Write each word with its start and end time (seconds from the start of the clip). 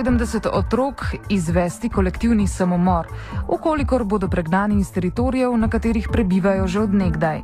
70 0.00 0.48
otrok 0.52 1.04
izvesti 1.28 1.88
kolektivni 1.88 2.46
samomor, 2.48 3.06
ukolikor 3.48 4.04
bodo 4.04 4.28
pregnani 4.28 4.80
iz 4.80 4.92
teritorijev, 4.92 5.56
na 5.56 5.70
katerih 5.70 6.08
prebivajo 6.12 6.66
že 6.66 6.80
odnegdaj. 6.80 7.40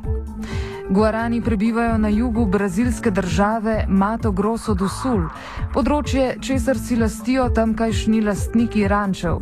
Guarani 0.93 1.41
prebivajo 1.41 1.97
na 1.97 2.09
jugu 2.09 2.45
brazilske 2.45 3.11
države 3.11 3.85
Mato 3.87 4.31
Grosso 4.31 4.75
do 4.77 4.85
Sul, 4.87 5.23
področje, 5.73 6.35
česar 6.37 6.77
si 6.77 6.93
lastijo 6.99 7.47
tamkajšnji 7.49 8.19
lastniki 8.21 8.85
rančev. 8.87 9.39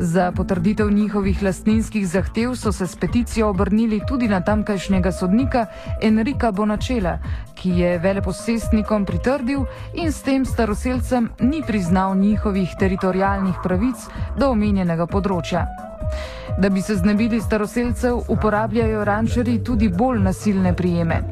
Za 0.00 0.30
potrditev 0.32 0.88
njihovih 0.88 1.42
lastninskih 1.44 2.08
zahtev 2.08 2.56
so 2.56 2.72
se 2.72 2.88
s 2.88 2.96
peticijo 2.96 3.52
obrnili 3.52 4.00
tudi 4.08 4.32
na 4.32 4.40
tamkajšnjega 4.40 5.12
sodnika 5.12 5.66
Enrika 6.00 6.52
Bonačela, 6.52 7.18
ki 7.54 7.76
je 7.82 7.98
veleposestnikom 7.98 9.04
pritrdil 9.04 9.66
in 9.92 10.08
s 10.12 10.24
tem 10.24 10.48
staroselcem 10.48 11.34
ni 11.40 11.60
priznal 11.66 12.16
njihovih 12.16 12.78
teritorijalnih 12.80 13.60
pravic 13.62 14.08
do 14.40 14.54
omenjenega 14.56 15.04
področja. 15.06 15.68
Da 16.58 16.68
bi 16.68 16.82
se 16.82 16.94
znebili 16.94 17.40
staroseljcev, 17.40 18.16
uporabljajo 18.28 19.04
rančeri 19.04 19.64
tudi 19.64 19.88
bolj 19.88 20.18
nasilne 20.18 20.76
prijeme. 20.76 21.22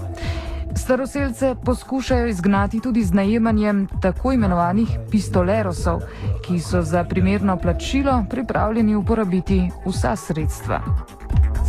Staroseljce 0.77 1.55
poskušajo 1.65 2.27
izgnati 2.27 2.81
tudi 2.81 3.05
z 3.05 3.13
najemanjem 3.13 3.89
tako 4.03 4.33
imenovanih 4.33 4.89
pistolerosov, 5.11 6.01
ki 6.47 6.61
so 6.61 6.83
za 6.83 7.05
primerno 7.05 7.57
plačilo 7.57 8.25
pripravljeni 8.31 8.95
uporabiti 8.97 9.71
vsa 9.87 10.17
sredstva. 10.17 10.81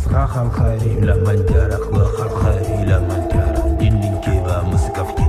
Skahal, 0.04 0.50
kajri, 0.50 1.06
la 1.06 1.14
manjara, 1.14 1.78
kva, 1.88 2.04
kajri, 2.40 2.90
la 2.90 3.00
manjara, 3.00 3.62
din, 3.78 4.00
din, 4.00 4.16
keva, 4.24 4.62
muskavti, 4.72 5.22
lindan, 5.22 5.23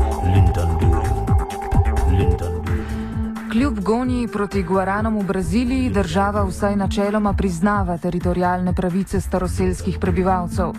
Kljub 3.56 3.80
gonji 3.80 4.28
proti 4.28 4.64
Guaranom 4.64 5.20
v 5.20 5.24
Braziliji 5.24 5.90
država 5.90 6.42
vsaj 6.44 6.76
načeloma 6.76 7.32
priznava 7.34 7.96
teritorijalne 7.98 8.74
pravice 8.76 9.22
staroselskih 9.22 9.96
prebivalcev. 10.00 10.74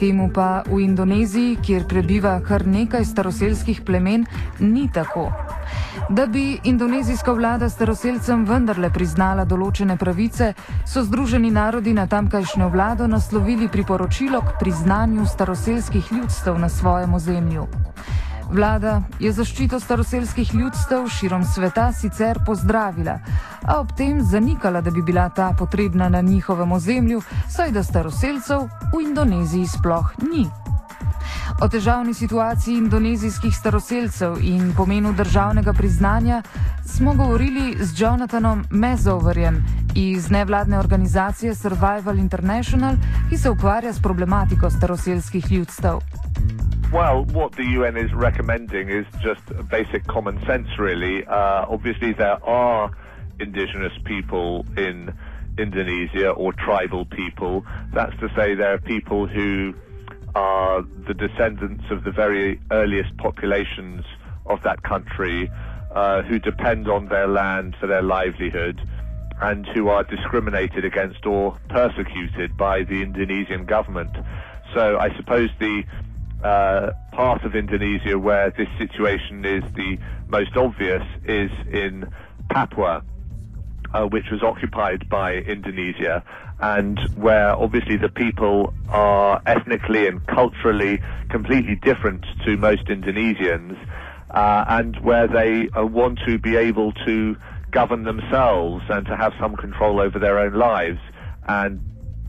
Temu 0.00 0.28
pa 0.34 0.62
v 0.66 0.78
Indoneziji, 0.80 1.56
kjer 1.66 1.88
prebiva 1.88 2.36
kar 2.46 2.66
nekaj 2.66 3.04
staroselskih 3.04 3.80
plemen, 3.86 4.26
ni 4.60 4.86
tako. 4.94 5.26
Da 6.08 6.26
bi 6.26 6.60
indonezijska 6.64 7.32
vlada 7.32 7.68
staroselcem 7.68 8.46
vendarle 8.46 8.92
priznala 8.94 9.44
določene 9.44 9.98
pravice, 9.98 10.52
so 10.86 11.02
Združeni 11.02 11.50
narodi 11.50 11.98
na 11.98 12.06
tamkajšnjo 12.06 12.70
vlado 12.70 13.10
naslovili 13.10 13.68
priporočilo 13.68 14.40
k 14.40 14.58
priznanju 14.62 15.26
staroselskih 15.26 16.12
ljudstev 16.12 16.58
na 16.58 16.68
svojem 16.68 17.14
ozemlju. 17.14 17.66
Vlada 18.50 19.02
je 19.20 19.30
zaščito 19.32 19.78
staroselskih 19.80 20.54
ljudstev 20.54 21.04
širom 21.08 21.44
sveta 21.44 21.92
sicer 21.92 22.38
pozdravila, 22.46 23.18
a 23.62 23.76
ob 23.78 23.92
tem 23.96 24.18
zanikala, 24.26 24.80
da 24.80 24.90
bi 24.90 25.02
bila 25.02 25.28
ta 25.28 25.52
potrebna 25.58 26.08
na 26.08 26.20
njihovem 26.20 26.72
ozemlju, 26.72 27.22
saj 27.48 27.70
da 27.70 27.82
staroselcev 27.82 28.66
v 28.94 29.02
Indoneziji 29.06 29.66
sploh 29.66 30.10
ni. 30.32 30.48
O 31.62 31.68
težavni 31.68 32.14
situaciji 32.14 32.78
indonezijskih 32.78 33.56
staroselcev 33.56 34.38
in 34.42 34.72
pomenu 34.76 35.12
državnega 35.12 35.72
priznanja 35.72 36.42
smo 36.86 37.14
govorili 37.14 37.76
z 37.80 38.02
Jonathanom 38.02 38.64
Mezoverjem 38.70 39.62
iz 39.94 40.30
nevladne 40.30 40.78
organizacije 40.78 41.54
Survival 41.54 42.18
International, 42.18 42.96
ki 43.28 43.38
se 43.38 43.50
ukvarja 43.50 43.92
s 43.92 44.02
problematiko 44.02 44.70
staroselskih 44.70 45.52
ljudstev. 45.52 45.98
Well, 46.92 47.24
what 47.26 47.52
the 47.52 47.64
UN 47.64 47.96
is 47.96 48.12
recommending 48.12 48.88
is 48.88 49.06
just 49.22 49.42
basic 49.68 50.04
common 50.08 50.44
sense, 50.44 50.66
really. 50.76 51.24
Uh, 51.24 51.64
obviously, 51.68 52.12
there 52.12 52.44
are 52.44 52.90
indigenous 53.38 53.92
people 54.04 54.66
in 54.76 55.14
Indonesia 55.56 56.30
or 56.30 56.52
tribal 56.52 57.04
people. 57.04 57.64
That's 57.92 58.18
to 58.18 58.28
say, 58.34 58.56
there 58.56 58.74
are 58.74 58.78
people 58.78 59.28
who 59.28 59.72
are 60.34 60.82
the 61.06 61.14
descendants 61.14 61.84
of 61.92 62.02
the 62.02 62.10
very 62.10 62.60
earliest 62.72 63.16
populations 63.18 64.04
of 64.46 64.60
that 64.64 64.82
country 64.82 65.48
uh, 65.92 66.22
who 66.22 66.40
depend 66.40 66.88
on 66.88 67.06
their 67.06 67.28
land 67.28 67.76
for 67.78 67.86
their 67.86 68.02
livelihood 68.02 68.80
and 69.40 69.64
who 69.68 69.88
are 69.88 70.02
discriminated 70.02 70.84
against 70.84 71.24
or 71.24 71.56
persecuted 71.68 72.56
by 72.56 72.82
the 72.82 73.00
Indonesian 73.00 73.64
government. 73.64 74.10
So 74.74 74.98
I 74.98 75.14
suppose 75.16 75.50
the 75.60 75.84
uh, 76.42 76.90
part 77.12 77.44
of 77.44 77.54
Indonesia 77.54 78.18
where 78.18 78.50
this 78.50 78.68
situation 78.78 79.44
is 79.44 79.62
the 79.76 79.98
most 80.28 80.56
obvious 80.56 81.02
is 81.24 81.50
in 81.70 82.08
Papua, 82.50 83.02
uh, 83.92 84.06
which 84.06 84.24
was 84.30 84.42
occupied 84.42 85.08
by 85.08 85.34
Indonesia, 85.34 86.24
and 86.60 87.00
where 87.14 87.54
obviously 87.56 87.96
the 87.96 88.08
people 88.08 88.72
are 88.88 89.42
ethnically 89.46 90.06
and 90.06 90.24
culturally 90.26 91.00
completely 91.28 91.76
different 91.76 92.24
to 92.44 92.56
most 92.56 92.86
Indonesians, 92.86 93.76
uh, 94.30 94.64
and 94.68 94.96
where 95.02 95.26
they 95.26 95.68
uh, 95.76 95.84
want 95.84 96.18
to 96.26 96.38
be 96.38 96.56
able 96.56 96.92
to 97.06 97.36
govern 97.70 98.04
themselves 98.04 98.84
and 98.88 99.06
to 99.06 99.16
have 99.16 99.32
some 99.40 99.56
control 99.56 100.00
over 100.00 100.18
their 100.18 100.38
own 100.38 100.54
lives. 100.54 100.98
And 101.48 101.80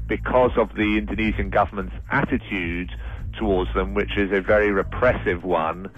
because 0.08 0.52
of 0.58 0.70
the 0.76 0.98
Indonesian 0.98 1.50
government's 1.50 1.96
attitude, 2.12 2.92
towards 3.34 3.74
them, 3.74 3.94
which 3.94 4.18
is 4.18 4.32
a 4.32 4.42
very 4.42 4.72
repressive 4.72 5.44
one, 5.44 5.90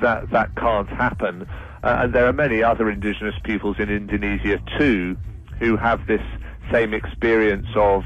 that 0.00 0.30
that 0.30 0.54
can't 0.56 0.88
happen. 0.88 1.46
Uh, 1.82 2.00
and 2.02 2.12
there 2.12 2.26
are 2.26 2.32
many 2.32 2.62
other 2.62 2.90
indigenous 2.90 3.34
peoples 3.42 3.76
in 3.78 3.88
Indonesia 3.90 4.60
too 4.78 5.16
who 5.58 5.76
have 5.76 6.06
this 6.06 6.22
same 6.70 6.94
experience 6.94 7.66
of 7.74 8.04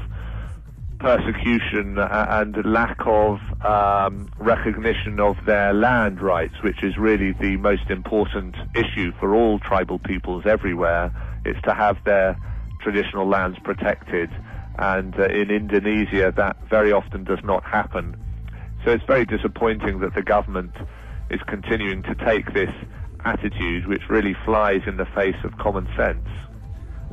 persecution 0.99 1.97
and 1.99 2.65
lack 2.65 2.97
of 3.05 3.39
um, 3.63 4.29
recognition 4.39 5.19
of 5.19 5.37
their 5.45 5.73
land 5.73 6.21
rights, 6.21 6.55
which 6.63 6.83
is 6.83 6.97
really 6.97 7.33
the 7.33 7.57
most 7.57 7.89
important 7.89 8.55
issue 8.75 9.11
for 9.19 9.35
all 9.35 9.59
tribal 9.59 9.99
peoples 9.99 10.45
everywhere. 10.45 11.11
It's 11.45 11.61
to 11.63 11.73
have 11.73 11.97
their 12.05 12.37
traditional 12.81 13.27
lands 13.27 13.57
protected. 13.63 14.29
And 14.77 15.17
uh, 15.19 15.25
in 15.25 15.51
Indonesia, 15.51 16.33
that 16.35 16.57
very 16.69 16.91
often 16.91 17.23
does 17.23 17.43
not 17.43 17.63
happen. 17.63 18.17
So 18.85 18.91
it's 18.91 19.03
very 19.05 19.25
disappointing 19.25 19.99
that 20.01 20.13
the 20.13 20.21
government 20.21 20.71
is 21.31 21.41
continuing 21.47 22.03
to 22.03 22.13
take 22.13 22.53
this 22.53 22.69
attitude, 23.25 23.87
which 23.87 24.07
really 24.09 24.35
flies 24.45 24.81
in 24.85 24.97
the 24.97 25.07
face 25.07 25.35
of 25.43 25.57
common 25.57 25.87
sense. 25.97 26.27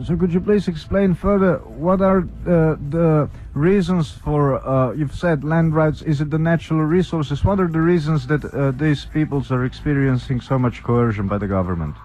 So 0.05 0.15
could 0.17 0.35
you 0.35 0.41
please 0.41 0.69
explain 0.69 1.15
further 1.15 1.57
what 1.65 2.03
are 2.03 2.29
the, 2.45 2.79
the 2.91 3.31
reasons 3.55 4.11
for, 4.11 4.63
uh, 4.67 4.93
you've 4.93 5.15
said 5.15 5.45
land 5.45 5.75
rights, 5.75 6.03
is 6.03 6.21
it 6.21 6.29
the 6.29 6.39
natural 6.39 6.81
resources? 6.81 7.43
What 7.43 7.59
are 7.59 7.69
the 7.69 7.81
reasons 7.81 8.27
that 8.27 8.45
uh, 8.45 8.73
these 8.73 9.07
peoples 9.07 9.51
are 9.51 9.65
experiencing 9.65 10.43
so 10.43 10.59
much 10.59 10.83
coercion 10.83 11.27
by 11.27 11.39
the 11.39 11.49
government? 11.49 11.97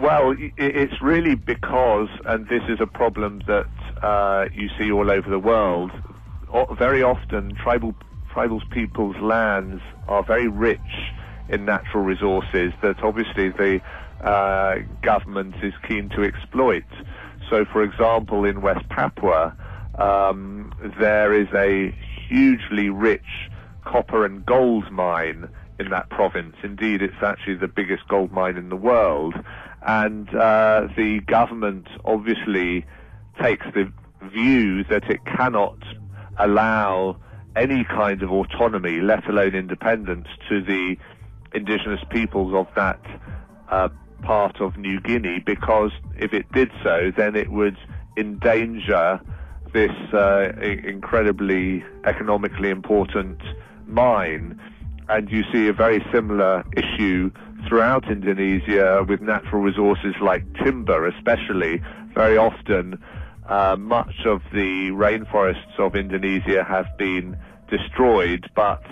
Well, 0.00 0.34
it's 0.56 1.02
really 1.02 1.34
because, 1.34 2.08
and 2.24 2.48
this 2.48 2.62
is 2.68 2.80
a 2.80 2.86
problem 2.86 3.42
that 3.46 3.68
uh, 4.02 4.46
you 4.54 4.70
see 4.78 4.90
all 4.90 5.10
over 5.10 5.28
the 5.28 5.38
world, 5.38 5.90
very 6.78 7.02
often 7.02 7.54
tribal 7.54 7.94
tribal 8.32 8.60
people's 8.70 9.16
lands 9.16 9.80
are 10.08 10.22
very 10.22 10.48
rich 10.48 10.80
in 11.48 11.64
natural 11.64 12.02
resources 12.04 12.72
that 12.82 13.02
obviously 13.02 13.48
the 13.48 13.80
uh, 14.22 14.76
government 15.02 15.54
is 15.62 15.72
keen 15.86 16.08
to 16.10 16.22
exploit. 16.22 16.84
So, 17.48 17.64
for 17.64 17.82
example, 17.82 18.44
in 18.44 18.60
West 18.60 18.88
Papua, 18.88 19.56
um, 19.98 20.72
there 20.98 21.32
is 21.32 21.48
a 21.54 21.94
hugely 22.28 22.90
rich 22.90 23.50
copper 23.84 24.24
and 24.24 24.44
gold 24.44 24.90
mine 24.90 25.48
in 25.78 25.90
that 25.90 26.10
province. 26.10 26.56
Indeed, 26.62 27.02
it's 27.02 27.22
actually 27.22 27.56
the 27.56 27.68
biggest 27.68 28.08
gold 28.08 28.32
mine 28.32 28.56
in 28.56 28.68
the 28.68 28.76
world. 28.76 29.34
And 29.86 30.28
uh, 30.34 30.88
the 30.96 31.20
government 31.20 31.86
obviously 32.04 32.84
takes 33.40 33.66
the 33.74 33.92
view 34.22 34.82
that 34.84 35.04
it 35.04 35.24
cannot 35.24 35.78
allow 36.38 37.16
any 37.54 37.84
kind 37.84 38.22
of 38.22 38.30
autonomy, 38.30 39.00
let 39.00 39.26
alone 39.28 39.54
independence, 39.54 40.28
to 40.48 40.62
the 40.62 40.96
indigenous 41.54 42.00
peoples 42.10 42.54
of 42.54 42.66
that 42.74 43.00
uh, 43.70 43.88
part 44.22 44.60
of 44.60 44.76
New 44.76 45.00
Guinea, 45.00 45.42
because 45.44 45.90
if 46.18 46.32
it 46.32 46.50
did 46.52 46.70
so, 46.82 47.12
then 47.16 47.34
it 47.34 47.50
would 47.50 47.76
endanger 48.16 49.20
this 49.72 49.92
uh, 50.12 50.52
incredibly 50.60 51.84
economically 52.04 52.70
important 52.70 53.40
mine. 53.86 54.60
And 55.08 55.30
you 55.30 55.44
see 55.52 55.68
a 55.68 55.72
very 55.72 56.04
similar 56.12 56.64
issue 56.76 57.30
throughout 57.68 58.10
Indonesia 58.10 59.04
with 59.08 59.20
natural 59.20 59.62
resources 59.62 60.14
like 60.20 60.44
timber, 60.54 61.06
especially. 61.06 61.80
Very 62.14 62.36
often, 62.36 62.98
uh, 63.48 63.76
much 63.78 64.14
of 64.24 64.42
the 64.52 64.90
rainforests 64.90 65.78
of 65.78 65.94
Indonesia 65.94 66.64
have 66.64 66.86
been 66.98 67.38
destroyed, 67.68 68.48
but 68.54 68.82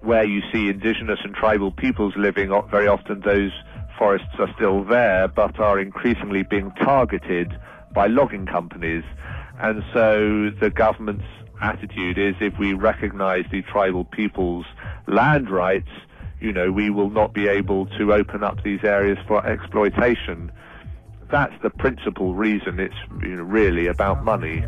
where 0.00 0.24
you 0.24 0.40
see 0.52 0.68
indigenous 0.68 1.18
and 1.24 1.34
tribal 1.34 1.72
peoples 1.72 2.14
living, 2.16 2.50
very 2.70 2.86
often 2.86 3.20
those 3.20 3.52
forests 3.98 4.28
are 4.38 4.52
still 4.54 4.84
there, 4.84 5.28
but 5.28 5.58
are 5.58 5.80
increasingly 5.80 6.42
being 6.42 6.70
targeted 6.72 7.58
by 7.94 8.06
logging 8.06 8.46
companies. 8.46 9.04
And 9.58 9.82
so 9.92 10.50
the 10.60 10.70
government's 10.70 11.24
attitude 11.60 12.18
is 12.18 12.34
if 12.40 12.58
we 12.58 12.74
recognize 12.74 13.44
the 13.50 13.62
tribal 13.62 14.04
people's 14.04 14.66
land 15.06 15.50
rights, 15.50 15.88
you 16.40 16.52
know, 16.52 16.70
we 16.70 16.90
will 16.90 17.10
not 17.10 17.32
be 17.32 17.48
able 17.48 17.86
to 17.98 18.12
open 18.12 18.44
up 18.44 18.62
these 18.62 18.80
areas 18.84 19.18
for 19.26 19.44
exploitation. 19.46 20.52
That's 21.30 21.54
the 21.62 21.70
principal 21.70 22.34
reason 22.34 22.78
it's 22.78 22.94
you 23.22 23.36
know, 23.36 23.42
really 23.42 23.88
about 23.88 24.24
money. 24.24 24.62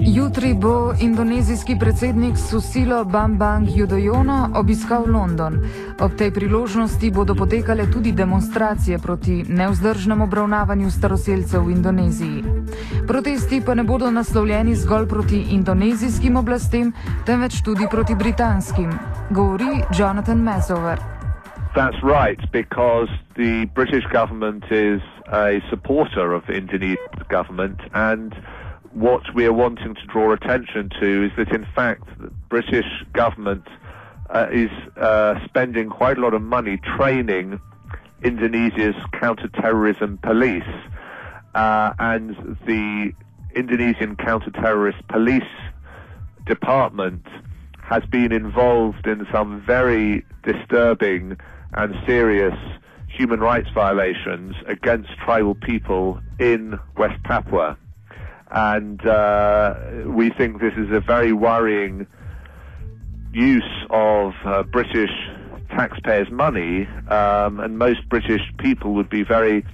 Jutri 0.00 0.54
bo 0.54 0.94
indonezijski 1.00 1.76
predsednik 1.80 2.36
Susilo 2.38 3.04
Bambang 3.04 3.68
Yudhoyono 3.68 4.50
obiskal 4.54 5.04
London. 5.10 5.60
Ob 6.00 6.14
tej 6.14 6.30
priložnosti 6.30 7.10
bodo 7.10 7.34
potekale 7.34 7.90
tudi 7.90 8.12
demonstracije 8.12 8.98
proti 8.98 9.44
neuzdržnemu 9.48 10.24
obravnavanju 10.24 10.90
staroseljcev 10.90 11.64
v 11.64 11.70
Indoneziji. 11.70 12.44
Protesti 13.06 13.62
pa 13.66 13.74
ne 13.74 13.84
bodo 13.84 14.10
naslovljeni 14.10 14.74
zgolj 14.76 15.08
proti 15.08 15.46
indonezijskim 15.50 16.36
oblastem, 16.36 16.92
temveč 17.26 17.62
tudi 17.62 17.86
proti 17.90 18.14
britanskim, 18.14 18.92
govori 19.30 19.82
Jonathan 19.98 20.38
Masover. 20.38 21.17
That's 21.78 22.02
right, 22.02 22.40
because 22.50 23.08
the 23.36 23.66
British 23.66 24.02
government 24.06 24.64
is 24.68 25.00
a 25.32 25.62
supporter 25.70 26.32
of 26.32 26.44
the 26.48 26.54
Indonesian 26.54 26.96
government 27.28 27.78
and 27.94 28.34
what 28.90 29.22
we 29.32 29.46
are 29.46 29.52
wanting 29.52 29.94
to 29.94 30.06
draw 30.08 30.32
attention 30.32 30.90
to 30.98 31.26
is 31.26 31.30
that, 31.36 31.54
in 31.54 31.64
fact, 31.76 32.02
the 32.20 32.32
British 32.48 33.04
government 33.12 33.64
uh, 34.28 34.48
is 34.50 34.70
uh, 34.96 35.36
spending 35.44 35.88
quite 35.88 36.18
a 36.18 36.20
lot 36.20 36.34
of 36.34 36.42
money 36.42 36.78
training 36.96 37.60
Indonesia's 38.24 38.96
counter-terrorism 39.12 40.18
police, 40.20 40.64
uh, 41.54 41.92
and 42.00 42.58
the 42.66 43.12
Indonesian 43.54 44.16
counter-terrorist 44.16 45.06
police 45.06 45.54
department 46.44 47.24
has 47.82 48.02
been 48.06 48.32
involved 48.32 49.06
in 49.06 49.28
some 49.30 49.62
very 49.64 50.24
disturbing 50.42 51.36
and 51.74 51.94
serious 52.06 52.54
human 53.08 53.40
rights 53.40 53.68
violations 53.74 54.54
against 54.66 55.08
tribal 55.24 55.54
people 55.54 56.20
in 56.38 56.78
West 56.96 57.22
Papua. 57.24 57.76
And 58.50 59.04
uh, 59.06 59.74
we 60.06 60.30
think 60.30 60.60
this 60.60 60.74
is 60.76 60.90
a 60.90 61.00
very 61.00 61.32
worrying 61.32 62.06
use 63.32 63.86
of 63.90 64.32
uh, 64.44 64.62
British 64.64 65.10
taxpayers' 65.70 66.30
money, 66.30 66.86
um, 67.08 67.60
and 67.60 67.78
most 67.78 68.08
British 68.08 68.40
people 68.58 68.94
would 68.94 69.10
be 69.10 69.22
very 69.22 69.66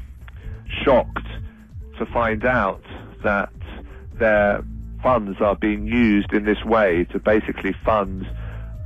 shocked 0.83 1.27
to 1.99 2.07
find 2.07 2.45
out 2.45 2.83
that 3.23 3.53
their 4.19 4.65
funds 5.03 5.41
are 5.41 5.55
being 5.55 5.87
used 5.87 6.33
in 6.33 6.45
this 6.45 6.65
way 6.65 7.05
to 7.13 7.19
basically 7.19 7.75
fund 7.85 8.27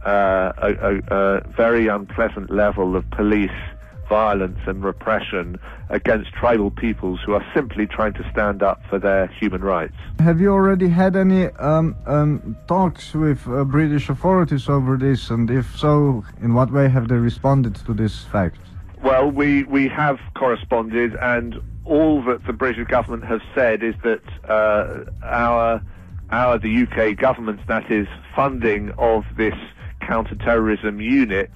uh, 0.09 0.53
a, 0.57 0.71
a, 0.91 1.17
a 1.17 1.49
very 1.49 1.87
unpleasant 1.89 2.51
level 2.51 2.97
of 2.97 3.09
police 3.11 3.61
violence 4.09 4.59
and 4.67 4.83
repression 4.83 5.59
against 5.91 6.33
tribal 6.33 6.71
peoples 6.71 7.21
who 7.27 7.35
are 7.35 7.45
simply 7.55 7.87
trying 7.87 8.15
to 8.15 8.25
stand 8.33 8.63
up 8.63 8.81
for 8.89 8.99
their 8.99 9.27
human 9.27 9.61
rights. 9.61 9.95
Have 10.21 10.41
you 10.41 10.51
already 10.51 10.89
had 10.89 11.15
any 11.15 11.49
um, 11.59 11.95
um, 12.07 12.57
talks 12.67 13.13
with 13.13 13.47
uh, 13.47 13.65
British 13.65 14.09
authorities 14.09 14.67
over 14.67 14.97
this, 14.97 15.29
and 15.29 15.51
if 15.51 15.77
so, 15.77 16.25
in 16.41 16.55
what 16.55 16.73
way 16.73 16.89
have 16.89 17.09
they 17.09 17.17
responded 17.17 17.75
to 17.75 17.93
this 17.93 18.25
fact? 18.25 18.61
Well, 19.03 19.31
we, 19.31 19.65
we 19.65 19.89
have 19.89 20.19
corresponded, 20.35 21.17
and 21.17 21.61
all 21.85 22.23
that 22.23 22.47
the 22.47 22.55
British 22.55 22.89
government 22.89 23.25
has 23.25 23.43
said 23.55 23.83
is 23.83 23.95
that 24.05 24.23
uh, 24.49 25.05
our, 25.23 25.83
our, 26.31 26.59
the 26.59 26.83
UK 26.85 27.15
government's, 27.17 27.63
that 27.69 27.91
is, 27.91 28.09
funding 28.35 28.91
of 28.97 29.25
this 29.37 29.55
counter-terrorism 30.09 31.01
unit 31.01 31.51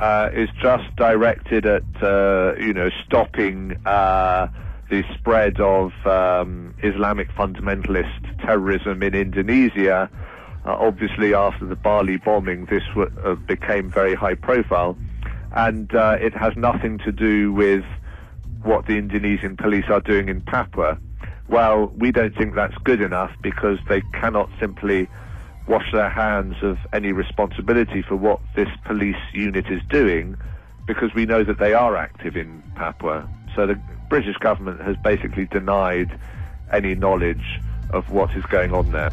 uh, 0.00 0.30
is 0.32 0.48
just 0.60 0.84
directed 0.96 1.66
at 1.66 1.84
uh, 2.02 2.54
you 2.58 2.72
know 2.72 2.88
stopping 3.04 3.76
uh, 3.86 4.48
the 4.90 5.02
spread 5.14 5.60
of 5.60 5.92
um, 6.06 6.74
Islamic 6.82 7.28
fundamentalist 7.32 8.40
terrorism 8.40 9.02
in 9.02 9.14
Indonesia. 9.14 10.10
Uh, 10.66 10.76
obviously, 10.80 11.34
after 11.34 11.66
the 11.66 11.76
Bali 11.76 12.16
bombing, 12.16 12.64
this 12.66 12.82
w- 12.94 13.10
uh, 13.22 13.34
became 13.34 13.90
very 13.90 14.14
high 14.14 14.34
profile, 14.34 14.96
and 15.52 15.94
uh, 15.94 16.16
it 16.18 16.34
has 16.34 16.56
nothing 16.56 16.98
to 16.98 17.12
do 17.12 17.52
with 17.52 17.84
what 18.62 18.86
the 18.86 18.96
Indonesian 18.96 19.56
police 19.56 19.84
are 19.90 20.00
doing 20.00 20.28
in 20.30 20.40
Papua. 20.40 20.98
Well, 21.48 21.92
we 21.98 22.10
don't 22.10 22.34
think 22.34 22.54
that's 22.54 22.76
good 22.84 23.02
enough 23.02 23.30
because 23.42 23.78
they 23.90 24.00
cannot 24.18 24.48
simply 24.58 25.06
wash 25.66 25.90
their 25.92 26.10
hands 26.10 26.56
of 26.62 26.78
any 26.92 27.12
responsibility 27.12 28.02
for 28.02 28.16
what 28.16 28.40
this 28.54 28.68
police 28.84 29.22
unit 29.32 29.66
is 29.70 29.82
doing 29.90 30.36
because 30.86 31.14
we 31.14 31.24
know 31.24 31.42
that 31.44 31.58
they 31.58 31.72
are 31.72 31.96
active 31.96 32.36
in 32.36 32.62
Papua. 32.74 33.28
So 33.54 33.66
the 33.66 33.80
British 34.08 34.36
government 34.36 34.80
has 34.82 34.96
basically 35.02 35.46
denied 35.46 36.18
any 36.72 36.94
knowledge 36.94 37.60
of 37.90 38.10
what 38.10 38.30
is 38.36 38.44
going 38.46 38.72
on 38.74 38.90
there. 38.92 39.12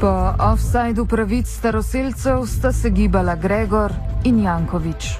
Po 0.00 0.34
offsajdu 0.38 1.04
pravic 1.04 1.46
staroseljcev 1.46 2.46
sta 2.46 2.72
se 2.72 2.90
gibala 2.90 3.36
Gregor 3.36 3.92
in 4.24 4.40
Jankovič. 4.40 5.12